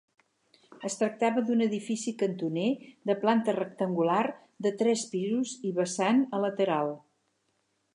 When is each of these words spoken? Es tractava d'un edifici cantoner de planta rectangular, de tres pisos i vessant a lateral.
Es 0.87 0.95
tractava 1.01 1.43
d'un 1.49 1.61
edifici 1.65 2.15
cantoner 2.23 2.65
de 3.11 3.17
planta 3.27 3.57
rectangular, 3.61 4.19
de 4.67 4.75
tres 4.83 5.09
pisos 5.15 5.57
i 5.73 5.79
vessant 5.83 6.29
a 6.39 6.47
lateral. 6.49 6.97